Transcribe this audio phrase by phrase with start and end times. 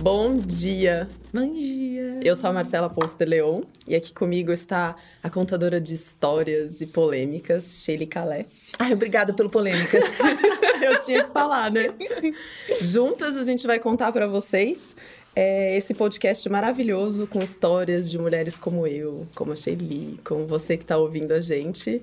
[0.00, 1.06] Bom dia!
[1.32, 2.18] Bom dia!
[2.24, 6.80] Eu sou a Marcela Ponce de Leon e aqui comigo está a contadora de histórias
[6.80, 8.48] e polêmicas, Shelly Calef.
[8.78, 10.04] Ai, obrigada pelo polêmicas.
[10.82, 11.90] Eu tinha que falar, né?
[12.80, 14.96] Juntas a gente vai contar para vocês
[15.36, 20.76] é, esse podcast maravilhoso com histórias de mulheres como eu, como a Shelly, como você
[20.76, 22.02] que está ouvindo a gente.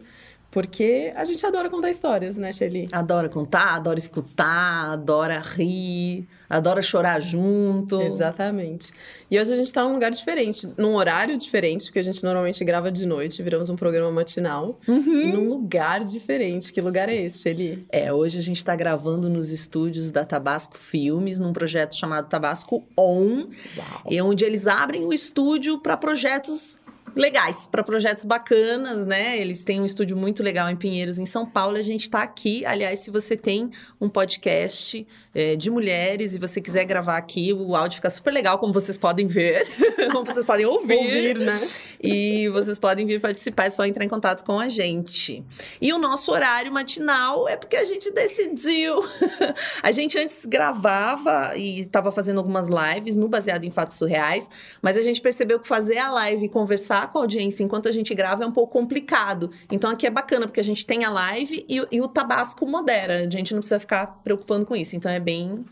[0.52, 2.88] Porque a gente adora contar histórias, né, Shelly?
[2.91, 8.02] Adora contar, adora escutar, adora rir, adora chorar junto.
[8.02, 8.92] Exatamente.
[9.29, 12.65] E hoje a gente está num lugar diferente, num horário diferente, porque a gente normalmente
[12.65, 15.28] grava de noite, viramos um programa matinal, Uhum.
[15.33, 16.73] num lugar diferente.
[16.73, 17.86] Que lugar é esse, Shelly?
[17.92, 22.84] É, hoje a gente está gravando nos estúdios da Tabasco Filmes, num projeto chamado Tabasco
[22.97, 23.45] On,
[23.78, 24.04] Uau!
[24.09, 26.79] e onde eles abrem o estúdio para projetos
[27.15, 29.37] legais, para projetos bacanas, né?
[29.37, 31.77] Eles têm um estúdio muito legal em Pinheiros, em São Paulo.
[31.77, 32.66] A gente está aqui.
[32.66, 33.69] Aliás, se você tem
[34.00, 38.58] um podcast é, de mulheres e você quiser gravar aqui, o áudio fica super legal,
[38.58, 39.66] como vocês podem ver,
[40.11, 40.97] como vocês podem ouvir.
[40.97, 41.67] Ouvir, né?
[42.02, 45.44] E vocês podem vir participar, é só entrar em contato com a gente.
[45.81, 49.03] E o nosso horário matinal é porque a gente decidiu.
[49.81, 54.50] a gente antes gravava e estava fazendo algumas lives no baseado em fatos surreais,
[54.81, 57.92] mas a gente percebeu que fazer a live e conversar com a audiência enquanto a
[57.92, 59.52] gente grava é um pouco complicado.
[59.72, 63.22] Então aqui é bacana, porque a gente tem a live e, e o Tabasco modera.
[63.25, 64.95] A gente não precisa ficar preocupando com isso.
[64.95, 65.66] Então é bem,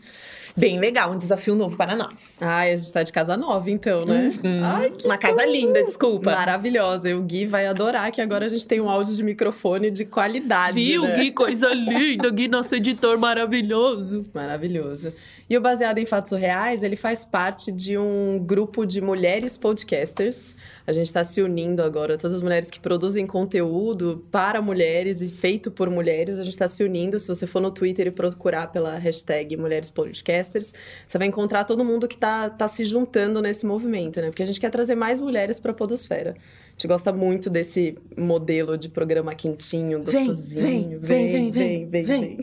[0.56, 2.38] bem legal, um desafio novo para nós.
[2.40, 4.30] Ai, a gente tá de casa nova, então, né?
[4.62, 6.32] Ai, que Uma casa linda, desculpa.
[6.32, 7.10] Maravilhosa.
[7.10, 10.04] E o Gui vai adorar que agora a gente tem um áudio de microfone de
[10.04, 10.74] qualidade.
[10.74, 11.16] Viu, né?
[11.16, 11.30] Gui?
[11.30, 14.24] Coisa linda, Gui, nosso editor maravilhoso.
[14.34, 15.12] Maravilhoso.
[15.50, 20.54] E o Baseado em Fatos Reais, ele faz parte de um grupo de mulheres podcasters.
[20.86, 25.28] A gente está se unindo agora, todas as mulheres que produzem conteúdo para mulheres e
[25.28, 27.18] feito por mulheres, a gente está se unindo.
[27.18, 29.90] Se você for no Twitter e procurar pela hashtag Mulheres
[30.48, 30.74] Podcasters,
[31.06, 34.28] você vai encontrar todo mundo que está tá se juntando nesse movimento, né?
[34.28, 36.30] Porque a gente quer trazer mais mulheres para a podosfera.
[36.30, 40.98] A gente gosta muito desse modelo de programa quentinho, gostosinho.
[41.00, 42.38] vem, vem, vem, vem, vem,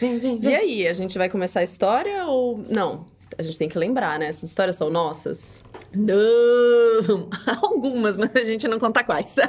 [0.00, 3.06] vem, vem, E aí, a gente vai começar a história ou não?
[3.36, 4.26] A gente tem que lembrar, né?
[4.26, 5.60] Essas histórias são nossas.
[5.94, 7.28] Não!
[7.62, 9.34] Algumas, mas a gente não conta quais.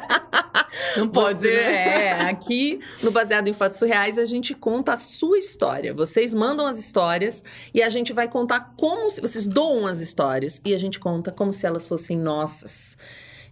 [0.98, 1.86] Não pode, Você- né?
[2.06, 5.94] É, aqui no Baseado em Fatos Surreais a gente conta a sua história.
[5.94, 10.62] Vocês mandam as histórias e a gente vai contar como se vocês doam as histórias
[10.66, 12.98] e a gente conta como se elas fossem nossas.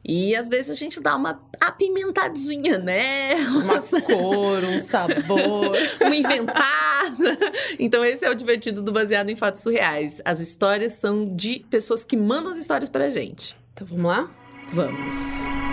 [0.05, 3.35] E às vezes a gente dá uma apimentadinha, né?
[3.35, 5.71] Uma cor, um sabor.
[6.01, 7.37] uma inventada.
[7.79, 10.21] Então, esse é o divertido do Baseado em Fatos Surreais.
[10.25, 13.55] As histórias são de pessoas que mandam as histórias pra gente.
[13.73, 14.29] Então vamos lá?
[14.71, 15.72] Vamos.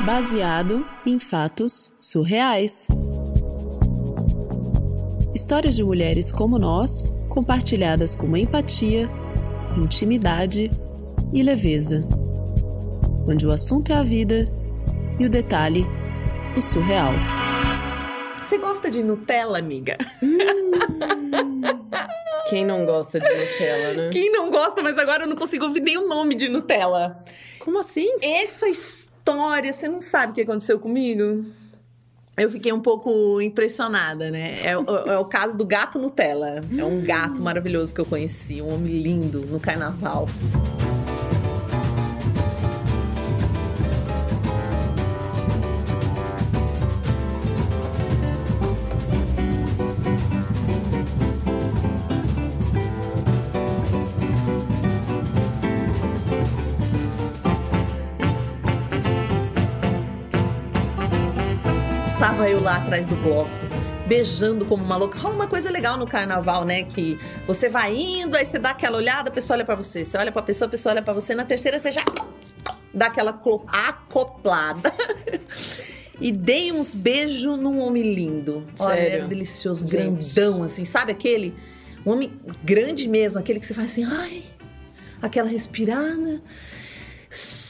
[0.00, 2.88] Baseado em fatos surreais.
[5.34, 9.08] Histórias de mulheres como nós, compartilhadas com empatia,
[9.76, 10.70] intimidade
[11.32, 12.06] e leveza.
[13.28, 14.50] Onde o assunto é a vida
[15.20, 15.86] e o detalhe,
[16.56, 17.12] o surreal.
[18.38, 19.96] Você gosta de Nutella, amiga?
[22.50, 24.10] Quem não gosta de Nutella, né?
[24.12, 27.24] Quem não gosta, mas agora eu não consigo ouvir nem o nome de Nutella.
[27.60, 28.08] Como assim?
[28.20, 29.11] Essa história,
[29.72, 31.44] você não sabe o que aconteceu comigo?
[32.36, 34.56] Eu fiquei um pouco impressionada, né?
[34.64, 36.64] É, o- é o caso do gato Nutella.
[36.76, 40.26] É um gato maravilhoso que eu conheci, um homem lindo no carnaval.
[62.22, 63.50] Estava eu lá atrás do bloco,
[64.06, 65.18] beijando como uma louca.
[65.18, 66.84] Rola uma coisa legal no carnaval, né?
[66.84, 67.18] Que
[67.48, 70.04] você vai indo, aí você dá aquela olhada, a pessoa olha pra você.
[70.04, 71.34] Você olha pra pessoa, a pessoa olha pra você.
[71.34, 72.04] Na terceira, você já
[72.94, 74.94] dá aquela acoplada.
[76.20, 78.64] E dei uns beijos num homem lindo.
[78.78, 79.12] Olha, Sério?
[79.12, 80.36] era delicioso, Gente.
[80.36, 80.84] grandão, assim.
[80.84, 81.52] Sabe aquele?
[82.06, 84.44] Um homem grande mesmo, aquele que você faz assim, ai,
[85.20, 86.40] aquela respirada.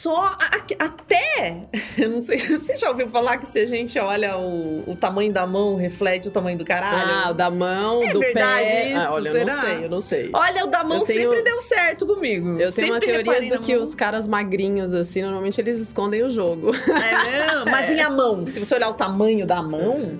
[0.03, 0.39] Só a-
[0.81, 4.97] até, eu não sei, você já ouviu falar que se a gente olha o, o
[4.97, 7.13] tamanho da mão, reflete o tamanho do caralho?
[7.13, 8.89] Ah, o da mão, É do verdade pé.
[8.89, 8.99] isso?
[8.99, 9.55] Ah, olha, eu Será?
[9.55, 10.31] não sei, eu não sei.
[10.33, 12.59] Olha, o da mão Eu tenho- sempre deu certo comigo.
[12.59, 13.85] Eu tenho uma Sempre reparei teoria do que mão.
[13.85, 16.73] os caras magrinhos, assim, normalmente eles escondem o jogo.
[16.75, 17.65] É mesmo?
[17.71, 20.19] Mas em a mão, se você olhar o tamanho da mão,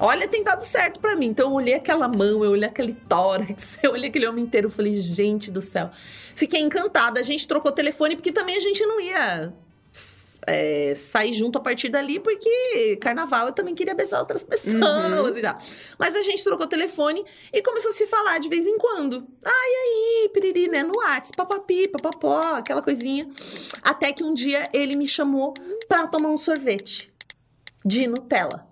[0.00, 1.26] olha, tem dado certo pra mim.
[1.26, 4.70] Então eu olhei aquela mão, eu olhei aquele tórax, eu olhei aquele homem inteiro, eu
[4.70, 5.90] falei, gente do céu.
[6.34, 7.20] Fiquei encantada.
[7.20, 9.52] A gente trocou telefone porque também a gente não ia
[10.46, 14.74] é, sair junto a partir dali, porque carnaval eu também queria beijar outras pessoas
[15.32, 15.38] Uhum.
[15.38, 15.58] e tal.
[15.98, 19.26] Mas a gente trocou telefone e começou a se falar de vez em quando.
[19.44, 20.82] Ai, aí, piriri, né?
[20.82, 23.28] No WhatsApp, papapi, papapó, aquela coisinha.
[23.82, 25.52] Até que um dia ele me chamou
[25.88, 27.12] pra tomar um sorvete
[27.84, 28.67] de Nutella.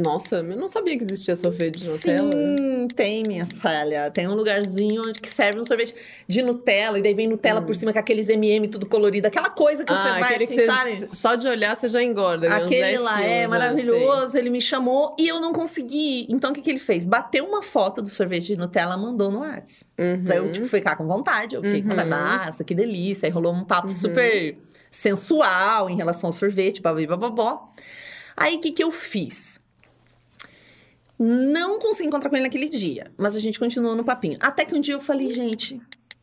[0.00, 2.32] Nossa, eu não sabia que existia sorvete de Nutella.
[2.32, 4.08] Sim, tem, minha falha.
[4.12, 5.92] Tem um lugarzinho onde que serve um sorvete
[6.28, 9.26] de Nutella, e daí vem Nutella por cima com aqueles MM tudo colorido.
[9.26, 10.24] Aquela coisa que você vai, Hum.
[10.24, 11.08] aquele assim, você- sabe?
[11.16, 12.48] Só de olhar você já engorda.
[12.48, 12.54] né?
[12.54, 16.26] Aquele 10 lá quilos, é já, maravilhoso, ele me chamou e eu não consegui.
[16.30, 17.04] Então, o que, que ele fez?
[17.04, 19.90] Bateu uma foto do sorvete de Nutella, mandou no WhatsApp.
[19.98, 20.22] Uhum.
[20.24, 21.56] Pra eu, tipo, ficar com vontade.
[21.56, 22.04] Eu fiquei com Uhum.
[22.08, 23.26] nossa, que delícia.
[23.26, 24.56] Aí rolou um papo super
[24.90, 27.68] sensual em relação ao sorvete, babá, bababó.
[28.36, 29.60] Aí, o que, que eu fiz?
[31.18, 34.38] Não consegui encontrar com ele naquele dia, mas a gente continuou no papinho.
[34.40, 35.80] Até que um dia eu falei, gente,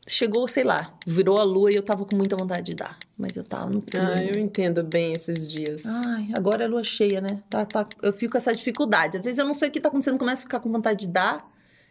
[0.08, 2.98] chegou, sei lá, virou a lua e eu tava com muita vontade de dar.
[3.18, 4.14] Mas eu tava no clima.
[4.16, 5.86] Ah, eu entendo bem esses dias.
[5.86, 7.44] Ai, agora é lua cheia, né?
[7.50, 9.18] Tá, tá, eu fico com essa dificuldade.
[9.18, 11.08] Às vezes eu não sei o que tá acontecendo, começo a ficar com vontade de
[11.08, 11.46] dar.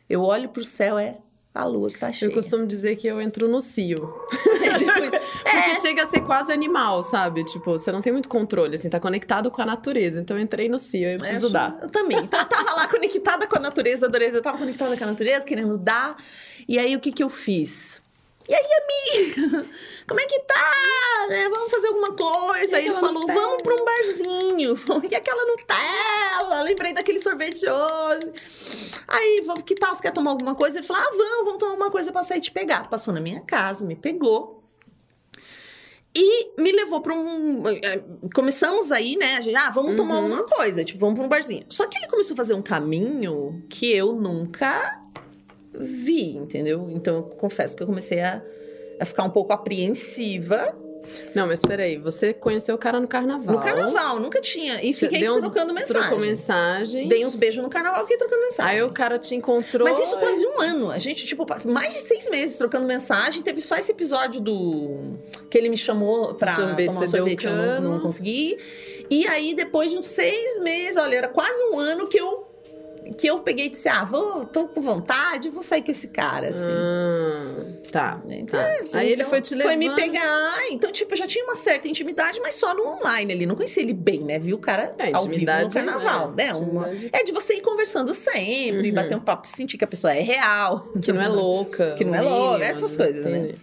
[0.09, 1.19] Eu olho pro céu, é
[1.55, 2.29] a lua que tá cheia.
[2.29, 4.13] Eu costumo dizer que eu entro no cio.
[4.79, 4.93] Tipo,
[5.45, 7.45] Porque chega a ser quase animal, sabe?
[7.45, 10.21] Tipo, você não tem muito controle, assim, tá conectado com a natureza.
[10.21, 11.79] Então eu entrei no cio, eu preciso É, dar.
[11.81, 12.19] Eu também.
[12.19, 14.31] Então eu tava lá conectada com a natureza, adorei.
[14.31, 16.17] Eu tava conectada com a natureza, querendo dar.
[16.67, 18.03] E aí o que que eu fiz?
[18.49, 19.67] E aí, amiga?
[20.07, 21.27] Como é que tá?
[21.31, 21.49] Né?
[21.49, 22.73] Vamos fazer alguma coisa.
[22.73, 23.41] E Aí ele falou: Nutella?
[23.41, 24.75] vamos pra um barzinho.
[25.11, 26.63] E aquela Nutella?
[26.63, 28.33] Lembrei daquele sorvete hoje.
[29.09, 29.95] Aí, que tal?
[29.95, 30.79] Você quer tomar alguma coisa?
[30.79, 32.89] Ele falou: ah, vamos, vamos tomar alguma coisa pra sair te pegar.
[32.91, 34.63] Passou na minha casa, me pegou.
[36.17, 37.67] E me levou pra um.
[37.69, 38.05] eh,
[38.35, 39.37] Começamos aí, né?
[39.37, 40.23] A gente, ah, vamos tomar Uhum.
[40.35, 41.65] alguma coisa, tipo, vamos pra um barzinho.
[41.71, 45.01] Só que ele começou a fazer um caminho que eu nunca
[45.81, 46.89] vi, entendeu?
[46.91, 48.43] Então eu confesso que eu comecei a,
[49.01, 50.77] a ficar um pouco apreensiva
[51.35, 53.55] Não, mas peraí, você conheceu o cara no carnaval.
[53.55, 54.83] no carnaval, nunca tinha.
[54.83, 56.01] E fiquei deu uns- trocando mensagem.
[56.09, 57.09] Trocou mensagens.
[57.09, 58.73] Dei uns beijos no carnaval, fiquei trocando mensagem.
[58.73, 59.87] Aí o cara te encontrou.
[59.87, 60.91] Mas isso quase um ano.
[60.91, 63.43] A gente, tipo, mais de seis meses trocando mensagem.
[63.43, 65.19] Teve só esse episódio do.
[65.51, 67.47] que ele me chamou pra Sorvete, tomar um sorvete.
[67.47, 68.57] Eu não, não consegui.
[69.11, 72.47] E aí, depois de uns seis meses, olha, era quase um ano que eu.
[73.19, 76.49] Que eu peguei e disse: Ah, vou, tô com vontade, vou sair com esse cara,
[76.49, 76.73] assim.
[76.73, 78.23] Ah, tá.
[78.29, 78.67] Então, tá.
[78.83, 79.73] assim, Aí ele então, foi te levando.
[79.73, 80.57] Foi me pegar.
[80.71, 83.47] Então, tipo, eu já tinha uma certa intimidade, mas só no online ali.
[83.47, 84.39] Não conhecia ele bem, né?
[84.39, 86.47] Viu o cara É, ao vivo no carnaval, né?
[86.47, 86.55] né?
[86.55, 86.89] Uma-.
[87.13, 88.95] É de você ir conversando sempre, Uhum.
[88.95, 90.81] bater um papo, sentir que a pessoa é real.
[91.03, 91.93] Que não é louca.
[91.97, 93.39] Que não é louca, essas coisas, né?
[93.39, 93.55] entendi.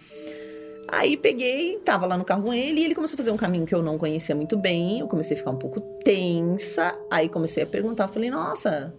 [0.94, 3.64] Aí peguei, tava lá no carro com ele e ele começou a fazer um caminho
[3.64, 5.00] que eu não conhecia muito bem.
[5.00, 6.94] Eu comecei a ficar um pouco tensa.
[7.10, 8.92] Aí comecei a perguntar, falei, nossa,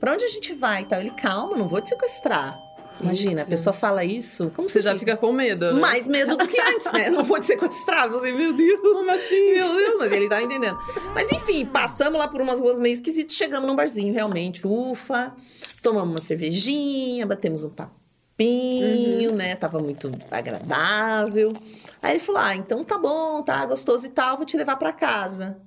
[0.00, 0.82] pra onde a gente vai?
[0.82, 1.00] e Tal.
[1.00, 2.58] Ele, calma, não vou te sequestrar.
[3.00, 5.80] Imagina, a pessoa fala isso, como Você já fica com medo, né?
[5.80, 7.08] mais medo do que antes, né?
[7.08, 8.10] Não vou te sequestrar.
[8.10, 8.80] Você, meu Deus.
[8.80, 9.54] Como assim?
[9.54, 10.78] Meu Deus, mas ele tá entendendo.
[11.14, 15.34] Mas enfim, passamos lá por umas ruas meio esquisitas, chegamos num barzinho, realmente, ufa.
[15.82, 19.54] Tomamos uma cervejinha, batemos um papinho, né?
[19.54, 21.50] Tava muito agradável.
[22.02, 24.92] Aí ele falou: Ah, então tá bom, tá gostoso e tal, vou te levar pra
[24.92, 25.58] casa.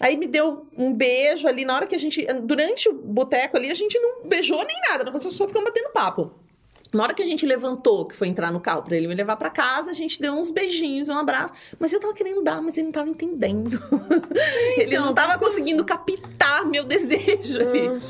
[0.00, 2.24] Aí me deu um beijo ali na hora que a gente.
[2.42, 6.32] Durante o boteco ali, a gente não beijou nem nada, nós só ficamos batendo papo.
[6.92, 9.36] Na hora que a gente levantou, que foi entrar no carro pra ele me levar
[9.36, 11.52] pra casa, a gente deu uns beijinhos, um abraço.
[11.78, 13.82] Mas eu tava querendo dar, mas ele não tava entendendo.
[14.78, 18.00] ele não tava conseguindo captar meu desejo ali.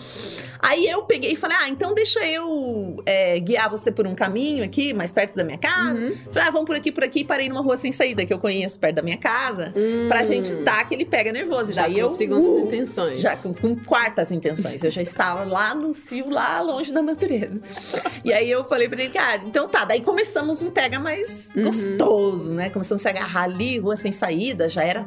[0.60, 4.64] Aí eu peguei e falei: Ah, então deixa eu é, guiar você por um caminho
[4.64, 5.98] aqui, mais perto da minha casa.
[6.00, 6.16] Uhum.
[6.32, 7.25] Falei: Ah, vamos por aqui, por aqui.
[7.25, 9.72] Parei numa rua sem saída que eu conheço perto da minha casa,
[10.08, 11.70] pra gente dar que ele pega nervoso.
[11.70, 11.75] Hum.
[11.75, 12.08] Já Daí eu.
[12.08, 13.20] com segundas uh, intenções.
[13.22, 14.82] já com, com quartas intenções.
[14.82, 17.60] Eu já estava lá no cio, lá longe da natureza.
[18.25, 19.84] E aí eu falei pra ele, cara, então tá.
[19.84, 21.64] Daí começamos um pega mais Uhum.
[21.64, 22.68] gostoso, né?
[22.70, 25.06] Começamos a se agarrar ali, rua sem saída, já era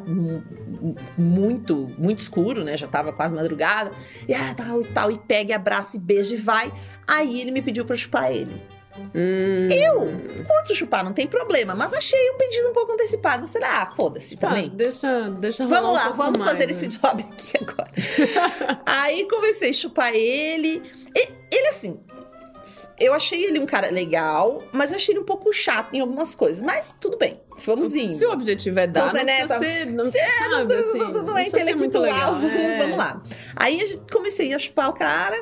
[1.17, 2.75] muito, muito escuro, né?
[2.77, 3.91] Já tava quase madrugada.
[4.27, 6.71] E ah, tal e tal, e pega, e abraça e beija e vai.
[7.07, 8.61] Aí ele me pediu pra chupar ele.
[9.15, 13.47] Hum, Eu curto chupar, não tem problema, mas achei um pedido um pouco antecipado.
[13.47, 14.69] Você, ah, foda-se tá, também.
[14.69, 16.71] deixa, deixa Vamos um lá, pouco vamos mais, fazer né?
[16.71, 17.89] esse job aqui agora.
[18.85, 20.83] Aí comecei a chupar ele.
[21.15, 21.97] E- ele, assim,
[22.99, 26.35] eu achei ele um cara legal, mas eu achei ele um pouco chato em algumas
[26.35, 26.61] coisas.
[26.61, 28.13] Mas tudo bem, vamos indo.
[28.13, 30.97] Se o objetivo é dar, Então, não precisa ser, não, Se é, sabe, não, assim,
[30.97, 32.77] não, não, não é intelectual, legal, vamos, é.
[32.77, 33.21] vamos lá.
[33.55, 35.37] Aí comecei a chupar o cara,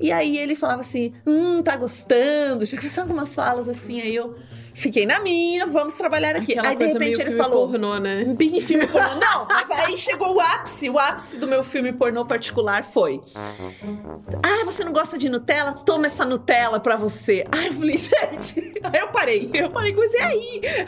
[0.00, 2.64] e aí ele falava assim: hum, tá gostando.
[2.64, 4.34] Já começaram algumas falas assim, aí eu
[4.78, 6.52] fiquei na minha, vamos trabalhar aqui.
[6.52, 7.68] Aquela aí, de repente, ele filme falou.
[7.68, 8.24] pornô, né?
[8.24, 9.16] Bem filme pornô.
[9.16, 10.88] Não, mas aí chegou o ápice.
[10.88, 13.20] O ápice do meu filme pornô particular foi.
[13.34, 15.72] Ah, você não gosta de Nutella?
[15.72, 17.44] Toma essa Nutella pra você.
[17.50, 18.72] Aí eu falei, gente.
[18.82, 19.50] Aí eu parei.
[19.52, 20.60] Eu falei, comecei a rir.
[20.62, 20.86] Eu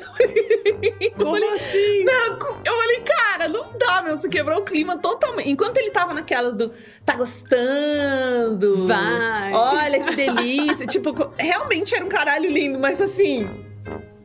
[1.17, 2.05] Como falei, assim?
[2.05, 4.17] não, eu falei, cara, não dá, meu.
[4.17, 5.51] Você quebrou o clima totalmente.
[5.51, 6.71] Enquanto ele tava naquelas do.
[7.05, 8.87] Tá gostando?
[8.87, 9.53] Vai.
[9.53, 10.87] Olha que delícia.
[10.89, 13.49] tipo, realmente era um caralho lindo, mas assim.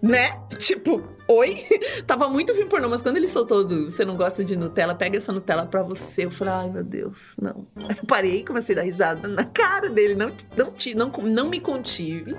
[0.01, 0.39] Né?
[0.59, 1.65] Tipo, oi?
[2.05, 5.17] Tava muito filme pornô, mas quando ele soltou do Você não gosta de Nutella, pega
[5.17, 6.25] essa Nutella pra você.
[6.25, 7.65] Eu falei, ai meu Deus, não.
[7.75, 10.13] Eu parei e comecei a dar risada na cara dele.
[10.13, 12.35] Não, não, não, não me contive.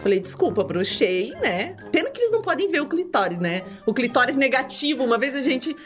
[0.00, 1.76] Falei, desculpa, brochei, né?
[1.92, 3.62] Pena que eles não podem ver o clitóris, né?
[3.84, 5.04] O clitóris negativo.
[5.04, 5.76] Uma vez a gente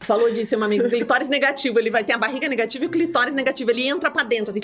[0.00, 0.88] falou disso, meu amigo.
[0.88, 3.70] Clitóris negativo, ele vai ter a barriga negativa e o clitóris negativo.
[3.70, 4.60] Ele entra pra dentro, assim.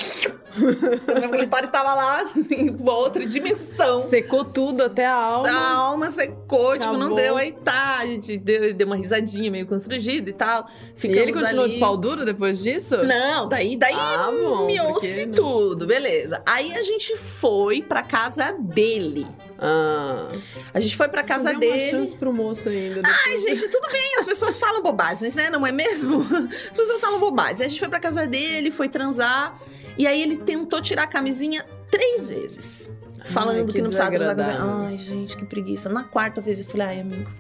[0.57, 3.99] o clitóris tava lá em uma outra dimensão.
[4.01, 5.49] Secou tudo até a alma.
[5.51, 7.17] A alma secou, tipo, não Acabou.
[7.17, 7.37] deu.
[7.37, 10.67] Aí tá, a gente deu, deu uma risadinha meio constrangida e tal.
[10.97, 11.75] E Ficamos ele continuou ali.
[11.75, 12.97] de pau duro depois disso?
[13.05, 14.31] Não, daí, daí Ah,
[14.67, 15.33] miou-se né?
[15.35, 16.43] tudo, beleza.
[16.47, 19.27] Aí a gente foi pra casa dele.
[19.59, 20.29] Ah.
[20.75, 21.73] A gente foi pra Você casa deu dele.
[21.75, 23.01] uma chance pro moço ainda.
[23.05, 25.49] Ai, gente, tudo bem, as pessoas falam bobagens, né?
[25.51, 26.21] Não é mesmo?
[26.71, 27.61] As pessoas falam bobagens.
[27.61, 29.59] A gente foi pra casa dele, foi transar.
[29.99, 32.91] E aí ele tentou tirar a camisinha três vezes.
[33.27, 34.37] Falando que que, não precisava transar.
[34.37, 34.87] desagradável.
[34.87, 35.89] Ai, gente, que preguiça.
[35.89, 37.31] Na quarta vez eu falei, ai, amigo,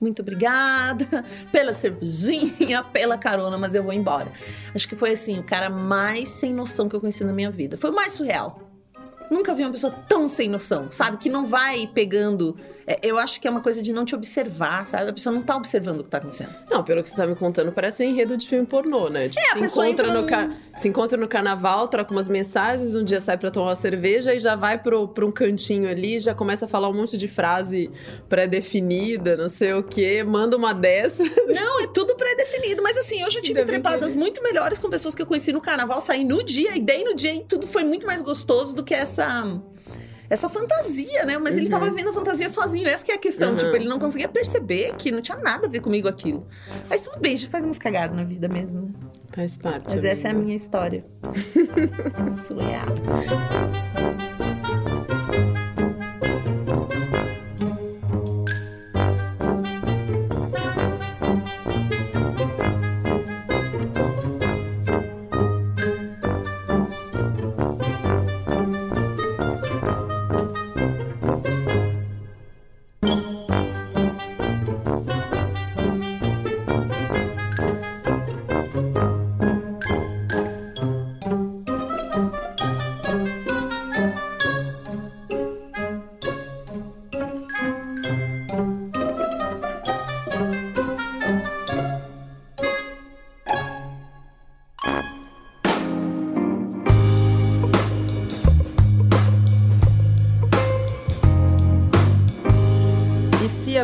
[0.00, 4.30] muito obrigada pela cervejinha, pela carona, mas eu vou embora.
[4.74, 7.76] Acho que foi assim, o cara mais sem noção que eu conheci na minha vida.
[7.76, 8.69] Foi o mais surreal.
[9.30, 11.18] Nunca vi uma pessoa tão sem noção, sabe?
[11.18, 12.56] Que não vai pegando.
[12.86, 15.10] É, eu acho que é uma coisa de não te observar, sabe?
[15.10, 16.54] A pessoa não tá observando o que tá acontecendo.
[16.70, 19.28] Não, pelo que você tá me contando, parece um enredo de filme pornô, né?
[19.28, 23.20] Tipo, É, se, encontra no ca- se encontra no carnaval, troca umas mensagens, um dia
[23.20, 26.64] sai pra tomar uma cerveja e já vai pro, pra um cantinho ali, já começa
[26.64, 27.90] a falar um monte de frase
[28.28, 31.22] pré-definida, não sei o quê, manda uma dessa.
[31.46, 32.82] Não, é tudo pré-definido.
[32.82, 35.60] Mas assim, eu já tive Ainda trepadas muito melhores com pessoas que eu conheci no
[35.60, 38.82] carnaval, saí no dia, e daí no dia e tudo foi muito mais gostoso do
[38.82, 39.60] que essa.
[40.30, 41.36] Essa fantasia, né?
[41.38, 41.70] Mas ele Uhum.
[41.72, 43.50] tava vivendo a fantasia sozinho, essa que é a questão.
[43.50, 43.56] Uhum.
[43.56, 46.46] Tipo, ele não conseguia perceber que não tinha nada a ver comigo aquilo.
[46.88, 48.94] Mas tudo bem, a gente faz umas cagadas na vida mesmo.
[49.32, 49.90] Faz parte.
[49.90, 50.44] Mas essa é a amiga.
[50.44, 51.04] minha história.
[52.40, 52.86] Surreal.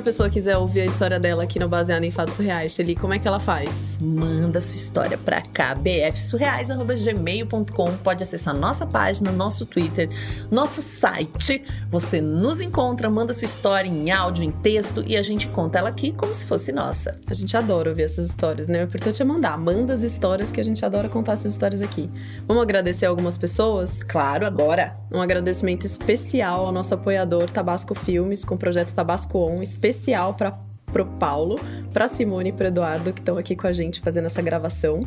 [0.07, 3.19] Pessoa quiser ouvir a história dela aqui no Baseado em Fatos Reais, Shelly, como é
[3.19, 3.99] que ela faz?
[4.01, 7.97] Manda sua história pra cá, bfsurreais.gmail.com.
[8.05, 10.09] Pode acessar nossa página, nosso Twitter,
[10.49, 11.65] nosso site.
[11.91, 15.89] Você nos encontra, manda sua história em áudio, em texto e a gente conta ela
[15.89, 17.19] aqui como se fosse nossa.
[17.27, 18.83] A gente adora ouvir essas histórias, né?
[18.83, 19.59] O importante é mandar.
[19.59, 22.09] Manda as histórias que a gente adora contar essas histórias aqui.
[22.47, 24.05] Vamos agradecer algumas pessoas?
[24.05, 24.95] Claro, agora.
[25.11, 29.96] Um agradecimento especial ao nosso apoiador Tabasco Filmes, com o projeto Tabasco On, especial
[30.37, 30.53] para
[30.93, 31.61] pro Paulo,
[31.93, 35.01] para Simone e pro Eduardo, que estão aqui com a gente fazendo essa gravação.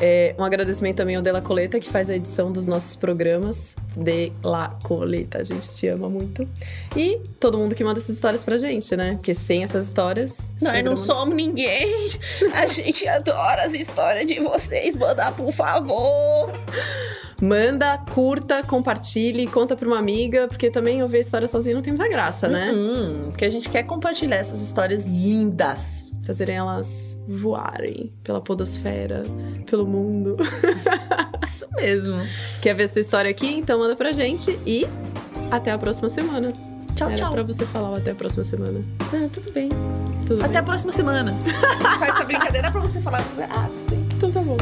[0.00, 3.76] É, um agradecimento também ao De La Coleta, que faz a edição dos nossos programas.
[3.96, 6.48] De La Coleta, a gente te ama muito.
[6.96, 9.12] E todo mundo que manda essas histórias pra gente, né?
[9.14, 10.48] Porque sem essas histórias.
[10.60, 11.86] Nós não programa- somos ninguém.
[12.54, 14.96] A gente adora as histórias de vocês.
[14.96, 16.50] Manda, por favor.
[17.42, 21.92] Manda, curta, compartilhe, conta pra uma amiga, porque também ouvir a história sozinha não tem
[21.92, 22.72] muita graça, né?
[22.72, 26.10] Uhum, que a gente quer compartilhar essas histórias lindas.
[26.26, 29.22] Fazerem elas voarem pela podosfera,
[29.66, 30.36] pelo mundo.
[31.44, 32.16] Isso mesmo.
[32.62, 33.58] Quer ver sua história aqui?
[33.58, 34.86] Então manda pra gente e
[35.50, 36.48] até a próxima semana.
[36.96, 37.32] Tchau, Era tchau.
[37.32, 38.82] pra você falar até a próxima semana.
[39.12, 39.68] Ah, tudo bem.
[40.24, 40.58] Tudo Até bem?
[40.58, 41.32] a próxima semana.
[41.32, 43.20] A gente faz essa brincadeira pra você falar.
[43.50, 44.08] Ah, tudo bem.
[44.16, 44.56] Então tá bom.